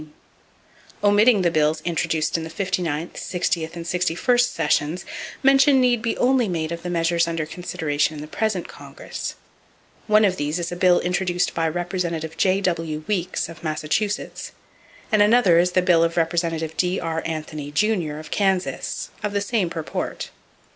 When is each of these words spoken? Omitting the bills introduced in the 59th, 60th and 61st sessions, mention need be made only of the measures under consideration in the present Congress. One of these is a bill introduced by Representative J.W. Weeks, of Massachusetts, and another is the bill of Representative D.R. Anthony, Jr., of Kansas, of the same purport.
Omitting 1.03 1.43
the 1.43 1.51
bills 1.51 1.79
introduced 1.85 2.35
in 2.35 2.43
the 2.43 2.49
59th, 2.49 3.13
60th 3.17 3.75
and 3.75 3.85
61st 3.85 4.49
sessions, 4.49 5.05
mention 5.43 5.79
need 5.79 6.01
be 6.01 6.15
made 6.15 6.19
only 6.19 6.65
of 6.73 6.81
the 6.81 6.89
measures 6.89 7.27
under 7.27 7.45
consideration 7.45 8.15
in 8.15 8.21
the 8.21 8.25
present 8.27 8.67
Congress. 8.67 9.35
One 10.07 10.25
of 10.25 10.37
these 10.37 10.57
is 10.57 10.71
a 10.71 10.75
bill 10.75 10.99
introduced 11.01 11.53
by 11.53 11.67
Representative 11.69 12.35
J.W. 12.35 13.03
Weeks, 13.05 13.47
of 13.47 13.63
Massachusetts, 13.63 14.53
and 15.11 15.21
another 15.21 15.59
is 15.59 15.73
the 15.73 15.83
bill 15.83 16.03
of 16.03 16.17
Representative 16.17 16.75
D.R. 16.77 17.21
Anthony, 17.23 17.69
Jr., 17.69 18.13
of 18.15 18.31
Kansas, 18.31 19.11
of 19.21 19.33
the 19.33 19.39
same 19.41 19.69
purport. 19.69 20.31